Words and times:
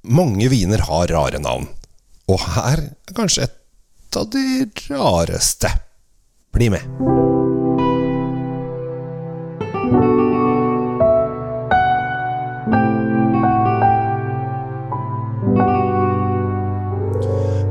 Mange 0.00 0.48
viner 0.48 0.80
har 0.80 1.10
rare 1.12 1.36
navn, 1.44 1.66
og 2.24 2.40
her 2.54 2.80
er 2.80 3.12
kanskje 3.12 3.44
et 3.44 4.16
av 4.16 4.30
de 4.32 4.64
rareste. 4.88 5.68
Bli 6.56 6.70
med. 6.72 6.86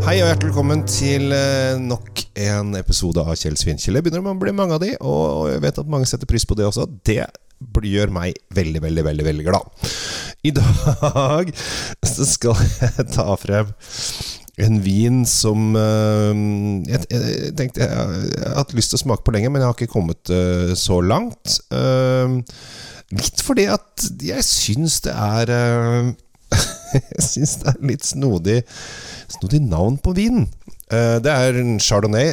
Hei 0.06 0.20
og 0.22 0.30
hjertelig 0.30 0.52
velkommen 0.52 0.86
til 0.86 1.34
eh, 1.34 1.82
nok 1.82 2.28
en 2.38 2.78
episode 2.78 3.26
av 3.26 3.34
Kjell 3.42 3.58
Svinkjell. 3.58 3.98
Det 3.98 4.06
begynner 4.06 4.30
å 4.30 4.38
bli 4.38 4.54
mange 4.54 4.78
av 4.78 4.86
de, 4.86 4.94
og 5.02 5.50
jeg 5.50 5.66
vet 5.66 5.82
at 5.82 5.90
mange 5.90 6.06
setter 6.06 6.30
pris 6.30 6.46
på 6.46 6.62
det 6.62 6.70
også. 6.70 6.86
Det 7.02 7.24
gjør 7.60 8.12
meg 8.14 8.38
veldig, 8.56 8.82
veldig, 8.84 9.06
veldig, 9.06 9.26
veldig 9.30 9.48
glad. 9.48 9.88
I 10.48 10.52
dag 10.56 11.50
så 12.08 12.28
skal 12.28 12.60
jeg 12.80 13.10
ta 13.12 13.28
frem 13.40 13.74
en 14.60 14.80
vin 14.84 15.22
som 15.28 15.76
eh, 15.80 16.40
jeg, 16.90 17.52
tenkte 17.58 17.86
jeg, 17.86 17.90
har 17.96 18.58
hatt 18.60 18.76
lyst 18.76 18.94
til 18.94 19.00
å 19.00 19.04
smake 19.06 19.26
på 19.26 19.36
lenge, 19.36 19.52
men 19.52 19.64
jeg 19.64 19.72
har 19.72 19.78
ikke 19.78 19.94
kommet 19.94 20.32
uh, 20.34 20.74
så 20.78 21.00
langt. 21.04 21.60
Uh, 21.72 22.40
litt 23.16 23.44
fordi 23.46 23.70
at 23.72 24.10
jeg 24.24 24.46
syns 24.46 25.00
det 25.06 25.16
er 25.16 25.54
Jeg 26.90 27.24
syns 27.24 27.56
det 27.62 27.72
er 27.72 27.84
litt 27.86 28.06
snodig, 28.06 28.60
snodig 29.30 29.62
navn 29.62 30.00
på 30.02 30.16
vinen. 30.18 30.48
det 30.90 31.30
er 31.30 31.60
en 31.62 31.76
chardonnay, 31.78 32.32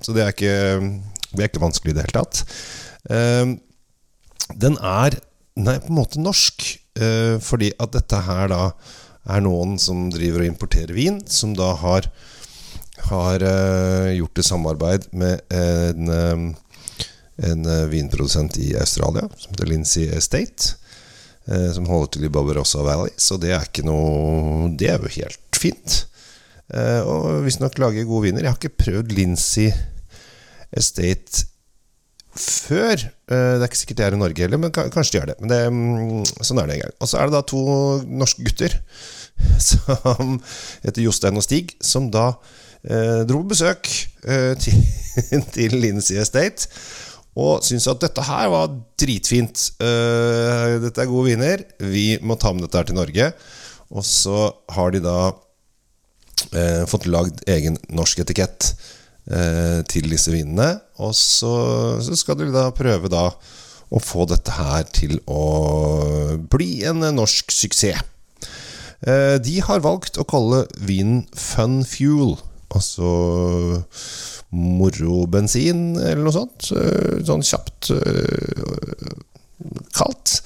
så 0.00 0.14
det 0.16 0.22
er 0.24 0.32
ikke, 0.32 0.54
det 1.34 1.42
er 1.42 1.50
ikke 1.50 1.60
vanskelig 1.60 1.92
i 1.92 1.96
det 1.98 2.06
hele 2.06 2.22
tatt. 2.22 2.40
Den 4.56 4.78
er 4.80 5.18
Nei, 5.60 5.74
på 5.82 5.90
en 5.90 5.96
måte 5.98 6.20
norsk, 6.22 6.62
fordi 7.42 7.72
at 7.82 7.90
dette 7.92 8.20
her 8.24 8.46
da 8.48 8.60
er 9.28 9.44
noen 9.44 9.76
som 9.80 10.08
driver 10.12 10.44
og 10.44 10.50
importerer 10.50 10.94
vin, 10.96 11.20
som 11.28 11.52
da 11.56 11.72
har, 11.82 12.08
har 13.10 13.44
uh, 13.44 14.10
gjort 14.16 14.40
et 14.40 14.48
samarbeid 14.48 15.08
med 15.12 15.42
en, 15.54 16.10
um, 16.10 16.46
en 17.50 17.68
uh, 17.68 17.88
vinprodusent 17.90 18.58
i 18.62 18.72
Australia 18.80 19.26
som 19.36 19.52
heter 19.52 19.70
Lindsay 19.70 20.08
Estate. 20.14 20.76
Uh, 21.48 21.70
som 21.74 21.88
holder 21.88 22.14
til 22.14 22.26
i 22.28 22.32
Barbarossa 22.32 22.82
Valley. 22.84 23.12
Så 23.18 23.38
det 23.40 23.54
er 23.56 23.64
ikke 23.64 23.86
noe 23.86 24.68
Det 24.78 24.90
er 24.92 25.00
jo 25.00 25.14
helt 25.16 25.56
fint. 25.56 26.04
og 26.70 27.42
visstnok 27.42 27.78
lager 27.82 28.06
gode 28.06 28.28
viner. 28.28 28.44
Jeg 28.44 28.52
har 28.52 28.58
ikke 28.60 28.84
prøvd 28.84 29.12
Lindsay 29.16 29.72
Estate 30.70 31.48
før. 32.40 33.02
Det 33.30 33.38
er 33.38 33.66
ikke 33.66 33.78
sikkert 33.78 34.00
de 34.00 34.04
er 34.06 34.16
i 34.16 34.20
Norge 34.20 34.44
heller, 34.44 34.60
men 34.60 34.72
kanskje 34.74 35.12
de 35.12 35.18
gjør 35.18 35.28
det. 35.30 35.36
Men 35.40 35.52
det, 35.52 35.60
um, 35.70 36.44
sånn 36.46 36.62
er 36.62 36.70
det 36.70 36.78
en 36.78 36.82
gang. 36.86 36.94
Og 36.98 37.10
så 37.10 37.20
er 37.20 37.28
det 37.28 37.36
da 37.36 37.42
to 37.46 37.62
norske 38.06 38.46
gutter 38.46 38.76
som 39.70 40.38
heter 40.84 41.04
Jostein 41.04 41.38
og 41.40 41.46
Stig, 41.46 41.76
som 41.84 42.08
da 42.12 42.32
eh, 42.84 43.22
dro 43.28 43.42
på 43.42 43.52
besøk 43.54 43.90
eh, 44.24 44.52
til, 44.60 44.80
til 45.56 45.78
Lindsay 45.80 46.20
Estate. 46.20 46.68
Og 47.40 47.62
syntes 47.64 47.88
at 47.88 48.02
dette 48.02 48.24
her 48.26 48.48
var 48.52 48.72
dritfint. 49.00 49.68
Eh, 49.80 50.78
dette 50.82 51.04
er 51.04 51.10
gode 51.10 51.30
viner. 51.30 51.62
Vi 51.78 52.18
må 52.22 52.36
ta 52.40 52.52
med 52.52 52.66
dette 52.66 52.80
her 52.80 52.90
til 52.90 52.98
Norge. 52.98 53.30
Og 53.90 54.06
så 54.06 54.48
har 54.70 54.92
de 54.94 55.00
da 55.02 55.18
uh, 55.34 56.82
fått 56.86 57.08
lagd 57.10 57.40
egen 57.50 57.74
norsk 57.90 58.20
etikett 58.22 58.68
til 59.90 60.08
disse 60.10 60.32
vinene. 60.32 60.72
Og 61.02 61.14
så, 61.16 61.52
så, 62.02 62.16
skal 62.18 62.38
de 62.40 62.48
da 62.54 62.68
prøve 62.74 63.10
da 63.12 63.28
å 63.90 64.00
få 64.02 64.24
dette 64.30 64.54
her 64.54 64.86
til 64.94 65.18
å 65.30 66.36
bli 66.50 66.84
en 66.88 67.04
norsk 67.16 67.52
suksess. 67.54 68.02
De 69.00 69.54
har 69.64 69.80
valgt 69.80 70.18
å 70.20 70.26
kalle 70.28 70.64
vinen 70.76 71.22
Fun 71.32 71.80
Fuel. 71.88 72.34
Altså 72.70 73.10
morobensin, 74.50 75.94
eller 75.96 76.24
noe 76.26 76.34
sånt. 76.34 76.70
Sånn 77.26 77.46
kjapt 77.46 77.92
kaldt. 79.96 80.40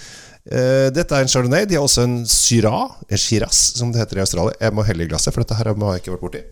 Dette 0.44 1.16
er 1.16 1.24
en 1.24 1.30
chardonnay. 1.30 1.64
De 1.68 1.78
har 1.78 1.86
også 1.86 2.04
en 2.04 2.18
syrah, 2.28 2.98
en 3.08 3.20
shiraz, 3.20 3.60
som 3.78 3.92
det 3.92 4.02
heter 4.02 4.20
i 4.20 4.24
Australia. 4.26 4.56
Jeg 4.60 4.76
må 4.76 4.84
helle 4.86 5.06
i 5.06 5.10
glasset, 5.10 5.32
for 5.32 5.44
dette 5.44 5.56
her 5.58 5.72
har 5.72 5.96
jeg 5.96 6.04
ikke 6.04 6.16
vært 6.16 6.26
borti. 6.28 6.44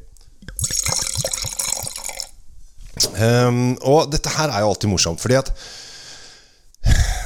Um, 3.23 3.63
og 3.87 4.11
dette 4.13 4.33
her 4.35 4.51
er 4.51 4.65
jo 4.65 4.73
alltid 4.73 4.91
morsomt, 4.91 5.23
fordi 5.23 5.39
at 5.39 5.53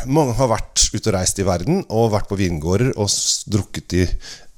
mange 0.06 0.34
har 0.38 0.50
vært 0.50 0.82
ute 0.92 1.08
og 1.08 1.14
reist 1.16 1.38
i 1.40 1.46
verden 1.46 1.80
og 1.88 2.12
vært 2.12 2.28
på 2.30 2.38
vingårder 2.38 2.92
og 3.00 3.08
drukket 3.50 3.88
de 3.92 4.04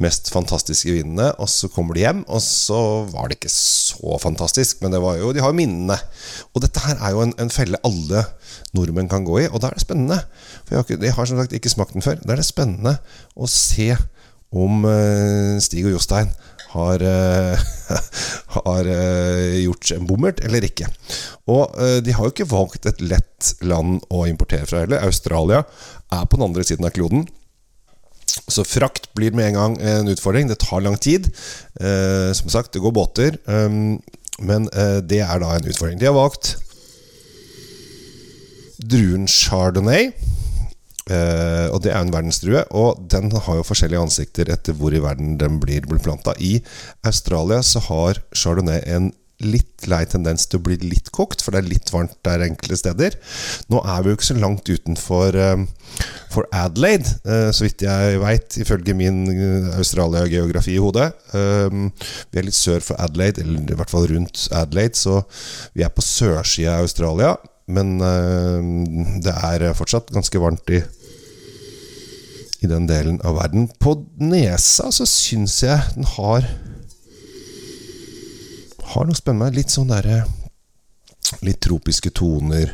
mest 0.03 0.31
fantastiske 0.31 0.93
vinene, 0.95 1.31
og 1.43 1.49
så 1.51 1.71
kommer 1.73 1.97
de 1.97 2.05
hjem, 2.05 2.21
og 2.31 2.43
så 2.45 2.81
var 3.11 3.29
det 3.29 3.39
ikke 3.39 3.53
så 3.53 4.19
fantastisk, 4.23 4.83
men 4.83 4.95
jo, 4.95 5.33
de 5.35 5.43
har 5.43 5.51
jo 5.51 5.59
minnene. 5.59 5.97
Og 6.55 6.63
dette 6.63 6.83
her 6.85 7.01
er 7.01 7.15
jo 7.17 7.25
en, 7.25 7.35
en, 7.41 7.51
felle 7.51 7.81
alle 7.87 8.23
nordmenn 8.77 9.11
kan 9.11 9.27
gå 9.27 9.41
i, 9.43 9.49
og 9.49 9.63
da 9.63 9.71
er 9.71 9.79
det 9.79 9.87
spennende. 9.87 10.21
For 10.67 10.75
jeg 10.75 10.79
har, 10.79 10.87
ikke, 10.87 11.01
jeg 11.07 11.17
har 11.17 11.31
som 11.31 11.41
sagt 11.43 11.57
ikke 11.59 11.73
smakt 11.73 11.97
den 11.97 12.07
før. 12.07 12.21
Da 12.23 12.35
er 12.35 12.43
det 12.43 12.47
spennende 12.47 12.95
å 13.35 13.51
se 13.51 13.91
om 14.55 14.87
uh, 14.87 15.59
Stig 15.61 15.85
og 15.89 15.97
Jostein 15.97 16.31
har, 16.77 17.03
uh, 17.03 17.67
har 18.69 18.93
uh, 18.93 19.57
gjort 19.65 19.93
en 19.97 20.07
bommert 20.09 20.45
eller 20.47 20.69
ikke. 20.69 20.89
Og 21.49 21.73
de 22.05 22.13
har 22.13 22.27
jo 22.27 22.33
ikke 22.35 22.51
valgt 22.51 22.87
et 22.87 23.01
lett 23.01 23.55
land 23.65 24.03
å 24.13 24.27
importere 24.29 24.69
fra 24.69 24.83
heller. 24.83 25.01
Australia 25.07 25.63
er 26.13 26.27
på 26.29 26.37
den 26.37 26.45
andre 26.51 26.65
siden 26.69 26.85
av 26.85 26.93
kloden. 26.93 27.25
Så 28.47 28.65
frakt 28.65 29.09
blir 29.15 29.35
med 29.37 29.51
en 29.51 29.59
gang 29.59 29.77
en 29.81 30.09
utfordring. 30.13 30.49
Det 30.49 30.61
tar 30.63 30.85
lang 30.85 30.97
tid. 30.97 31.31
Eh, 31.81 32.33
som 32.33 32.49
sagt, 32.53 32.73
det 32.73 32.83
går 32.85 32.95
båter. 32.95 33.39
Um, 33.45 33.99
men 34.39 34.69
eh, 34.73 34.99
det 35.03 35.23
er 35.25 35.43
da 35.43 35.55
en 35.57 35.69
utfordring. 35.69 35.99
De 35.99 36.09
har 36.09 36.17
valgt 36.17 36.57
druen 38.79 39.27
chardonnay. 39.27 40.13
Eh, 41.09 41.67
og 41.73 41.81
det 41.85 41.93
er 41.93 42.03
en 42.03 42.13
verdensdrue. 42.13 42.65
Og 42.77 43.01
den 43.11 43.33
har 43.33 43.61
jo 43.61 43.67
forskjellige 43.67 44.05
ansikter 44.09 44.53
etter 44.53 44.77
hvor 44.77 44.95
i 44.95 45.03
verden 45.03 45.39
den 45.41 45.61
blir, 45.63 45.87
planta. 45.89 46.37
I 46.39 46.59
Australia 47.07 47.63
så 47.65 47.83
har 47.89 48.23
chardonnay 48.37 48.85
en 48.87 49.13
litt 49.45 49.87
lei 49.87 50.01
tendens 50.11 50.49
til 50.51 50.59
å 50.59 50.65
bli 50.67 50.77
litt 50.83 51.13
kokt, 51.15 51.43
for 51.45 51.55
det 51.55 51.61
er 51.61 51.71
litt 51.71 51.93
varmt 51.95 52.17
der 52.27 52.43
enkelte 52.49 52.79
steder. 52.81 53.17
Nå 53.71 53.83
er 53.87 54.03
vi 54.03 54.11
jo 54.11 54.19
ikke 54.19 54.29
så 54.33 54.39
langt 54.39 54.67
utenfor 54.67 55.39
uh, 55.39 55.63
for 56.33 56.49
Adelaide, 56.51 57.13
uh, 57.23 57.51
så 57.55 57.69
vidt 57.69 57.85
jeg 57.87 58.19
veit, 58.23 58.59
ifølge 58.59 58.97
min 58.99 59.21
uh, 59.31 59.77
Australia-geografi 59.79 60.75
i 60.75 60.83
hodet. 60.83 61.13
vi 61.31 62.41
er 62.41 62.47
litt 62.49 62.59
sør 62.59 62.83
for 62.83 62.99
Adelaide, 62.99 63.45
eller 63.45 63.71
i 63.71 63.79
hvert 63.79 63.93
fall 63.93 64.09
rundt 64.11 64.49
Adelaide, 64.51 64.99
så 64.99 65.23
vi 65.77 65.87
er 65.87 65.95
på 65.95 66.03
sørsida 66.03 66.81
av 66.81 66.89
Australia. 66.89 67.37
Men 67.69 67.99
det 69.21 69.33
er 69.45 69.67
fortsatt 69.77 70.09
ganske 70.15 70.41
varmt 70.41 70.71
i 70.73 70.81
i 72.61 72.71
den 72.71 72.89
delen 72.91 73.21
av 73.27 73.39
verden. 73.39 73.69
På 73.79 73.95
nesa 74.19 74.91
så 74.95 75.07
syns 75.07 75.61
jeg 75.63 75.79
den 75.95 76.09
har 76.17 76.47
har 78.89 79.09
noe 79.09 79.19
spennende. 79.19 79.57
Litt 79.59 79.73
sånn 79.75 79.91
derre 79.93 80.25
Litt 81.45 81.61
tropiske 81.61 82.09
toner. 82.17 82.71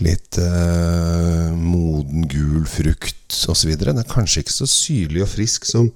Litt 0.00 0.38
eh, 0.40 1.50
moden, 1.52 2.24
gul 2.30 2.64
frukt 2.70 3.34
osv. 3.52 3.74
Den 3.76 4.00
er 4.00 4.08
kanskje 4.08 4.40
ikke 4.44 4.54
så 4.54 4.68
syrlig 4.70 5.26
og 5.26 5.28
frisk 5.34 5.68
som 5.68 5.90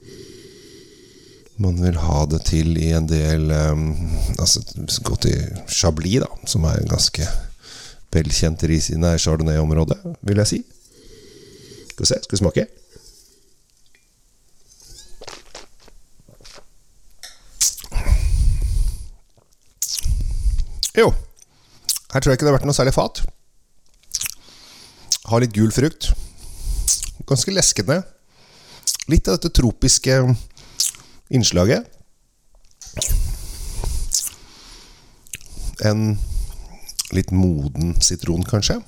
man 1.62 1.78
vil 1.80 1.96
ha 2.02 2.18
det 2.28 2.42
til 2.48 2.76
i 2.80 2.90
en 2.96 3.06
del 3.06 3.52
um, 3.52 3.82
Altså 4.40 4.62
gå 5.06 5.16
til 5.22 5.64
Chablis, 5.70 6.20
da, 6.24 6.28
som 6.48 6.64
er 6.68 6.84
ganske 6.90 7.28
velkjent 8.12 8.64
i 8.68 8.80
Chardonnay-området, 8.82 9.98
vil 10.20 10.42
jeg 10.42 10.50
si. 10.50 10.60
Skal 11.92 12.04
vi 12.04 12.08
se, 12.08 12.16
skal 12.24 12.36
vi 12.36 12.40
smake? 12.40 12.66
Jo, 20.96 21.10
her 22.12 22.20
tror 22.20 22.30
jeg 22.30 22.38
ikke 22.38 22.46
det 22.46 22.50
har 22.52 22.56
vært 22.56 22.68
noe 22.68 22.76
særlig 22.76 22.94
fat. 22.96 23.20
Har 25.28 25.44
litt 25.44 25.52
gul 25.56 25.72
frukt. 25.72 26.10
Ganske 27.28 27.52
leskende. 27.52 28.00
Litt 29.12 29.28
av 29.28 29.36
dette 29.36 29.52
tropiske 29.60 30.16
innslaget. 31.32 31.88
En 35.84 36.16
litt 37.12 37.32
moden 37.36 37.96
sitron, 38.04 38.44
kanskje. 38.48 38.80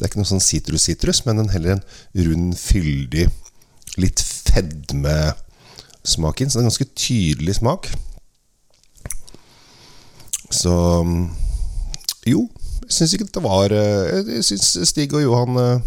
Det 0.00 0.06
er 0.06 0.14
ikke 0.14 0.22
noe 0.22 0.30
sånn 0.30 0.40
sitrus-sitrus, 0.40 1.18
men 1.26 1.42
en 1.42 1.50
heller 1.52 1.74
en 1.74 1.82
rund, 2.24 2.54
fyldig, 2.56 3.26
litt 4.00 4.20
fedmesmak 4.24 6.40
inn. 6.40 6.48
Så 6.48 6.56
det 6.56 6.62
er 6.62 6.64
en 6.64 6.70
ganske 6.70 6.94
tydelig 6.96 7.54
smak. 7.58 7.90
Så 10.56 10.72
jo, 12.24 12.48
jeg 12.86 12.94
syns 12.96 13.12
ikke 13.12 13.28
dette 13.28 13.44
var 13.44 13.68
eh, 13.76 14.24
Jeg 14.38 14.44
syns 14.48 14.88
Stig 14.88 15.12
og 15.14 15.22
Johan 15.22 15.52
eh, 15.60 15.80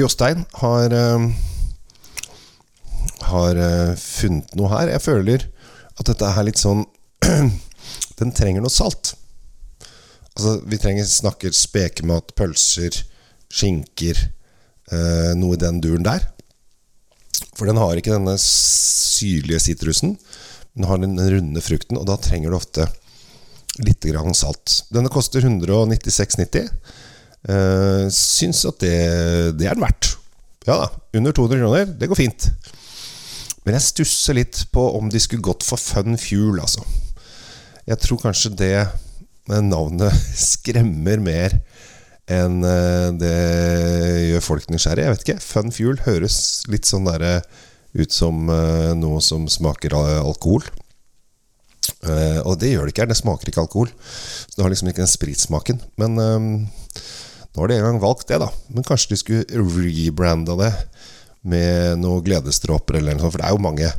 Jostein 0.00 0.40
har 0.64 0.88
eh, 0.96 1.20
har 3.28 3.54
funnet 4.00 4.56
noe 4.56 4.72
her. 4.72 4.88
Jeg 4.96 5.04
føler 5.04 5.44
at 6.00 6.08
dette 6.08 6.24
er 6.32 6.48
litt 6.48 6.60
sånn 6.60 6.88
Den 8.18 8.32
trenger 8.32 8.64
noe 8.64 8.72
salt. 8.72 9.12
Altså, 10.36 10.56
vi 10.64 10.78
trenger 10.80 11.08
snakker 11.08 11.52
spekemat, 11.56 12.32
pølser, 12.38 12.96
skinker 13.52 14.16
eh, 14.92 15.32
Noe 15.36 15.58
i 15.58 15.60
den 15.60 15.80
duren 15.84 16.06
der. 16.06 16.24
For 17.58 17.68
den 17.68 17.80
har 17.80 17.98
ikke 17.98 18.14
denne 18.14 18.38
syrlige 18.40 19.60
sitrusen. 19.60 20.16
Den 20.72 20.88
har 20.88 21.00
den 21.02 21.20
runde 21.20 21.62
frukten, 21.64 21.98
og 22.00 22.08
da 22.08 22.16
trenger 22.20 22.52
du 22.52 22.56
ofte 22.56 22.88
litt 23.84 24.04
grann 24.08 24.36
salt. 24.36 24.82
Denne 24.92 25.12
koster 25.12 25.44
196,90. 25.44 26.70
Eh, 27.42 28.06
syns 28.14 28.64
at 28.68 28.80
det, 28.80 28.96
det 29.58 29.68
er 29.68 29.76
den 29.76 29.84
verdt. 29.84 30.14
Ja 30.68 30.78
da, 30.84 30.90
under 31.18 31.34
200 31.34 31.60
kroner. 31.60 31.94
Det 31.98 32.08
går 32.08 32.20
fint. 32.22 32.48
Men 33.66 33.76
jeg 33.76 33.86
stusser 33.86 34.38
litt 34.38 34.64
på 34.74 34.84
om 34.96 35.10
de 35.10 35.20
skulle 35.22 35.44
gått 35.44 35.66
for 35.66 35.80
Fun 35.80 36.16
Fuel, 36.18 36.60
altså. 36.62 36.82
Jeg 37.86 37.98
tror 38.02 38.20
kanskje 38.22 38.54
det 38.58 38.74
navnet 39.50 40.14
skremmer 40.52 41.22
mer 41.22 41.56
enn 42.30 42.62
eh, 42.64 43.08
det 43.18 43.36
gjør 44.30 44.44
folk 44.46 44.70
nysgjerrige. 44.70 45.08
Jeg 45.08 45.16
vet 45.16 45.26
ikke. 45.26 45.42
Fun 45.42 45.74
Fuel 45.74 45.98
høres 46.06 46.36
litt 46.70 46.88
sånn 46.88 47.08
der, 47.10 47.42
ut 47.98 48.14
som 48.14 48.46
eh, 48.52 48.92
noe 48.98 49.20
som 49.24 49.48
smaker 49.50 49.96
alkohol. 49.98 50.64
Og 52.02 52.54
det 52.58 52.70
gjør 52.72 52.86
det 52.86 52.92
ikke 52.92 53.02
her. 53.04 53.10
Det 53.10 53.18
smaker 53.18 53.50
ikke 53.50 53.62
alkohol. 53.62 53.90
Så 54.06 54.56
det 54.56 54.64
har 54.64 54.72
liksom 54.72 54.88
ikke 54.90 55.02
den 55.02 55.10
spritsmaken. 55.10 55.82
Men 55.98 56.14
nå 57.52 57.60
har 57.60 57.70
de 57.70 57.76
en 57.76 57.84
gang 57.84 58.00
valgt 58.02 58.30
det, 58.30 58.38
da. 58.42 58.48
Men 58.72 58.86
kanskje 58.86 59.12
de 59.12 59.18
skulle 59.20 59.62
rebranda 59.74 60.56
det 60.58 60.70
med 61.42 62.00
noen 62.00 62.22
gledesdråper 62.24 62.98
eller 62.98 63.18
noe 63.18 63.26
sånt. 63.26 63.34
For 63.34 63.42
det 63.42 63.48
er 63.48 63.56
jo 63.56 63.66
mange 63.66 63.90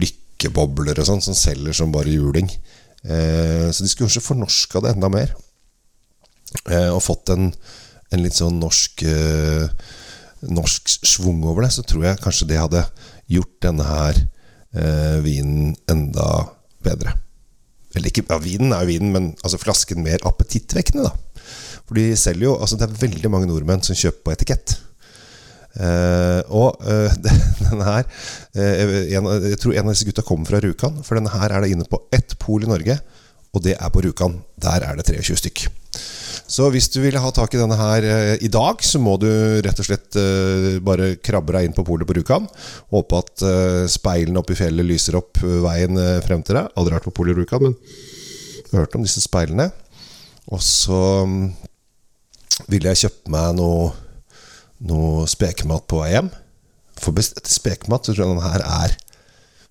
lykkebobler 0.00 1.00
og 1.00 1.08
sånn 1.08 1.24
som 1.24 1.36
selger 1.36 1.76
som 1.76 1.92
bare 1.94 2.12
juling. 2.12 2.50
Eh, 3.04 3.70
så 3.70 3.84
de 3.84 3.88
skulle 3.88 4.08
kanskje 4.08 4.24
fornorska 4.24 4.82
det 4.84 4.94
enda 4.94 5.10
mer. 5.12 5.32
Eh, 6.68 6.90
og 6.90 7.02
fått 7.04 7.32
en, 7.32 7.50
en, 8.10 8.22
litt 8.24 8.36
sånn 8.36 8.60
norsk 8.60 9.04
eh, 9.06 9.70
Norsk 10.40 10.88
schwung 11.04 11.42
over 11.44 11.66
det. 11.66 11.72
Så 11.76 11.84
tror 11.84 12.06
jeg 12.06 12.20
kanskje 12.24 12.48
det 12.48 12.60
hadde 12.60 12.84
gjort 13.30 13.58
denne 13.64 13.86
her 13.86 14.20
eh, 14.72 15.18
vinen 15.24 15.74
enda 15.90 16.30
bedre. 16.84 17.12
Eller 17.94 18.08
ikke, 18.08 18.24
ja, 18.28 18.38
vinen 18.40 18.72
er 18.72 18.86
jo 18.86 18.92
vinen, 18.92 19.10
men 19.12 19.26
altså 19.42 19.60
flasken 19.60 20.00
mer 20.04 20.22
appetittvekkende, 20.28 21.10
da. 21.10 21.44
For 21.88 21.98
de 21.98 22.14
selger 22.16 22.46
jo 22.46 22.54
Altså, 22.54 22.78
det 22.78 22.86
er 22.86 23.00
veldig 23.02 23.30
mange 23.32 23.48
nordmenn 23.50 23.82
som 23.84 23.98
kjøper 23.98 24.22
på 24.24 24.34
etikett. 24.36 24.76
Uh, 25.78 26.42
og 26.50 26.80
uh, 26.90 27.12
denne 27.62 27.86
her 27.86 28.02
uh, 28.02 28.94
en, 29.14 29.28
Jeg 29.52 29.60
tror 29.62 29.76
en 29.76 29.86
av 29.86 29.94
disse 29.94 30.08
gutta 30.08 30.24
kommer 30.26 30.50
fra 30.50 30.62
Rjukan. 30.62 31.02
For 31.06 31.18
denne 31.18 31.32
her 31.34 31.54
er 31.54 31.64
det 31.64 31.74
inne 31.74 31.88
på 31.88 32.02
ett 32.14 32.36
pol 32.42 32.66
i 32.66 32.70
Norge, 32.70 32.98
og 33.54 33.66
det 33.66 33.76
er 33.76 33.92
på 33.92 34.02
Rjukan. 34.04 34.40
Der 34.60 34.88
er 34.88 34.98
det 34.98 35.06
23 35.10 35.38
stykk. 35.44 35.68
Så 36.50 36.66
hvis 36.74 36.88
du 36.90 36.98
vil 37.04 37.18
ha 37.22 37.30
tak 37.34 37.52
i 37.54 37.60
denne 37.60 37.76
her 37.78 38.04
i 38.42 38.48
dag, 38.50 38.80
så 38.82 38.98
må 38.98 39.12
du 39.22 39.28
rett 39.62 39.78
og 39.78 39.86
slett 39.86 40.16
bare 40.82 41.12
krabbe 41.22 41.54
deg 41.54 41.68
inn 41.68 41.76
på 41.76 41.84
polet 41.86 42.08
på 42.08 42.16
Rjukan. 42.18 42.48
Håpe 42.90 43.20
at 43.22 43.44
speilene 43.90 44.42
oppe 44.42 44.56
i 44.56 44.58
fjellet 44.58 44.86
lyser 44.86 45.18
opp 45.18 45.38
veien 45.38 45.98
frem 46.26 46.42
til 46.46 46.58
deg. 46.58 46.72
Aldri 46.74 46.96
vært 46.96 47.06
på 47.06 47.14
polet 47.20 47.38
i 47.38 47.38
Rjukan, 47.38 47.68
men 47.68 47.76
jeg 47.78 48.74
har 48.74 48.82
hørt 48.82 48.98
om 48.98 49.06
disse 49.06 49.22
speilene. 49.22 49.68
Og 50.50 50.62
så 50.62 51.00
um, 51.26 51.50
ville 52.70 52.92
jeg 52.92 53.06
kjøpe 53.06 53.32
meg 53.34 53.54
noe, 53.58 53.90
noe 54.88 55.26
spekemat 55.28 55.86
på 55.90 56.00
vei 56.02 56.14
hjem. 56.14 56.30
For 57.00 57.16
etter 57.16 57.52
spekemat 57.52 58.06
så 58.06 58.14
tror 58.14 58.26
jeg 58.26 58.36
den 58.36 58.46
her 58.46 58.64
er 58.64 58.96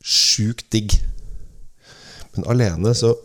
sjukt 0.06 0.70
digg. 0.74 0.96
Men 2.36 2.48
alene 2.50 2.94
så 2.98 3.16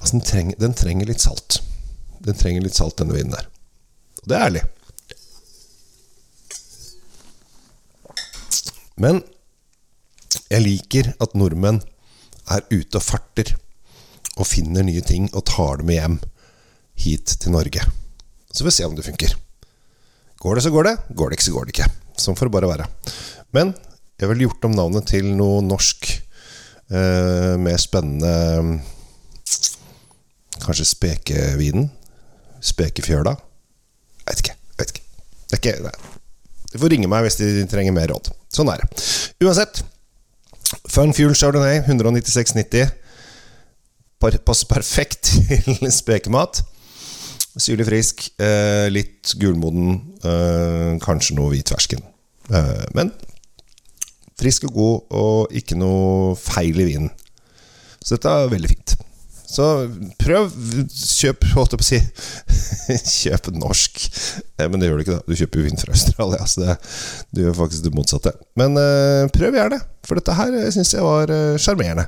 Altså, 0.00 0.16
den 0.16 0.24
trenger, 0.24 0.56
den 0.56 0.72
trenger, 0.72 1.08
litt 1.10 1.20
salt. 1.20 1.58
Den 2.24 2.36
trenger 2.40 2.64
litt 2.64 2.76
salt, 2.76 2.96
denne 2.96 3.12
vinen 3.12 3.34
der. 3.34 3.48
Og 4.22 4.30
det 4.30 4.36
er 4.36 4.46
ærlig. 4.46 4.62
Men 9.00 9.20
jeg 10.48 10.64
liker 10.64 11.12
at 11.20 11.36
nordmenn 11.36 11.82
er 12.50 12.64
ute 12.72 12.96
og 12.96 13.04
farter 13.04 13.54
og 14.36 14.48
finner 14.48 14.84
nye 14.88 15.04
ting 15.04 15.28
og 15.34 15.44
tar 15.52 15.80
dem 15.80 15.90
med 15.90 15.98
hjem 16.00 16.18
hit 17.04 17.36
til 17.40 17.54
Norge. 17.54 17.84
Så 18.50 18.64
får 18.64 18.70
vi 18.70 18.76
se 18.76 18.88
om 18.88 18.96
det 18.96 19.06
funker. 19.06 19.36
Går 20.40 20.56
det, 20.56 20.62
så 20.64 20.72
går 20.72 20.88
det. 20.88 20.94
Går 21.12 21.30
det 21.30 21.36
ikke, 21.36 21.46
så 21.50 21.52
går 21.52 21.68
det 21.68 21.74
ikke. 21.74 21.88
Sånn 22.20 22.36
får 22.38 22.48
det 22.48 22.54
bare 22.54 22.70
være. 22.70 22.86
Men 23.56 23.74
jeg 24.20 24.30
ville 24.30 24.46
gjort 24.46 24.64
om 24.68 24.76
navnet 24.76 25.08
til 25.08 25.28
noe 25.36 25.60
norsk 25.64 26.08
eh, 26.12 27.56
mer 27.60 27.80
spennende 27.80 28.80
Kanskje 30.60 30.86
Spekevinen? 30.88 31.90
Spekefjøla? 32.60 33.36
Jeg 34.20 34.26
vet 34.30 34.42
ikke. 34.44 34.56
Jeg 34.56 34.80
vet 34.80 34.94
ikke. 34.94 35.06
Det 35.50 35.56
er 35.56 35.62
ikke 35.62 35.76
nei. 35.84 35.94
De 36.70 36.80
får 36.80 36.92
ringe 36.94 37.08
meg 37.10 37.24
hvis 37.26 37.40
de 37.40 37.66
trenger 37.68 37.96
mer 37.96 38.12
råd. 38.12 38.32
Sånn 38.52 38.68
er 38.72 38.80
det. 38.80 39.04
Uansett. 39.44 39.82
Fun 40.88 41.12
Fuel 41.16 41.34
Chardonnay 41.36 41.82
196,90. 41.82 42.92
Passer 44.20 44.68
perfekt 44.70 45.32
til 45.48 45.90
spekemat. 45.92 46.62
Syrlig 47.60 47.86
frisk, 47.88 48.28
eh, 48.40 48.88
litt 48.92 49.34
gulmoden, 49.40 50.00
eh, 50.24 50.96
kanskje 51.02 51.36
noe 51.36 51.52
hvitfersken. 51.52 52.00
Eh, 52.50 52.86
men 52.96 53.12
frisk 54.40 54.64
og 54.70 54.72
god, 54.74 55.00
og 55.20 55.52
ikke 55.52 55.76
noe 55.76 56.36
feil 56.40 56.80
i 56.80 56.88
vinen. 56.88 57.10
Så 58.00 58.16
dette 58.16 58.32
er 58.32 58.52
veldig 58.54 58.70
fint. 58.70 58.94
Så 59.50 59.66
prøv. 60.22 60.52
Kjøp, 60.88 61.44
holdt 61.52 61.74
jeg 61.74 61.80
på 61.80 61.84
å 61.84 61.88
si 61.88 61.98
Kjøp 63.26 63.50
norsk. 63.58 63.98
Men 64.62 64.78
det 64.78 64.88
gjør 64.88 64.96
du 64.96 65.04
ikke, 65.04 65.18
da. 65.18 65.26
Du 65.26 65.36
kjøper 65.36 65.60
jo 65.60 65.66
vin 65.66 65.82
fra 65.82 65.92
Australia. 65.92 66.46
Så 66.48 66.62
det, 66.62 66.76
du 67.34 67.42
gjør 67.42 67.58
faktisk 67.58 67.84
det 67.84 67.92
motsatte. 67.98 68.32
Men 68.56 68.78
prøv 69.34 69.58
gjerne, 69.58 69.82
for 70.06 70.22
dette 70.22 70.38
her 70.38 70.56
syns 70.70 70.94
jeg 70.94 71.04
var 71.04 71.34
sjarmerende. 71.60 72.06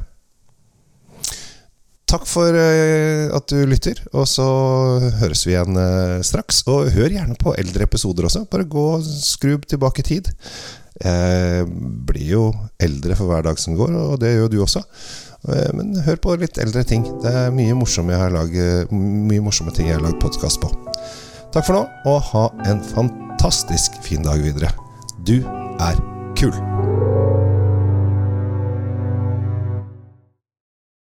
Takk 2.12 2.26
for 2.29 2.53
uh, 2.53 3.32
at 3.32 3.49
du 3.49 3.62
lytter, 3.64 3.97
og 4.12 4.26
så 4.29 4.44
høres 5.23 5.47
vi 5.47 5.55
igjen 5.55 5.79
uh, 5.79 6.20
straks. 6.26 6.61
Og 6.69 6.91
hør 6.93 7.14
gjerne 7.14 7.38
på 7.41 7.55
eldre 7.56 7.87
episoder 7.88 8.29
også. 8.29 8.44
Bare 8.53 8.69
gå 8.69 8.85
og 8.99 9.06
skru 9.06 9.56
tilbake 9.64 10.05
i 10.05 10.09
tid. 10.11 10.29
Jeg 11.03 11.67
blir 12.06 12.26
jo 12.35 12.43
eldre 12.82 13.17
for 13.17 13.32
hver 13.32 13.47
dag 13.47 13.59
som 13.59 13.79
går, 13.79 13.94
og 13.97 14.19
det 14.20 14.35
gjør 14.35 14.53
du 14.53 14.58
også. 14.63 14.84
Men 15.75 15.96
hør 16.05 16.20
på 16.22 16.37
litt 16.39 16.60
eldre 16.63 16.84
ting. 16.87 17.03
Det 17.25 17.32
er 17.32 17.55
mye 17.56 17.75
morsomme, 17.75 18.19
laget, 18.37 18.93
mye 18.93 19.43
morsomme 19.43 19.75
ting 19.75 19.89
jeg 19.91 19.98
har 19.98 20.05
lagd 20.05 20.20
podkast 20.22 20.63
på. 20.63 20.70
Takk 21.51 21.67
for 21.67 21.81
nå, 21.81 21.82
og 22.13 22.22
ha 22.29 22.44
en 22.70 22.84
fantastisk 22.93 23.98
fin 24.05 24.22
dag 24.22 24.44
videre. 24.44 24.70
Du 25.27 25.41
er 25.81 25.98
kul! 26.39 26.71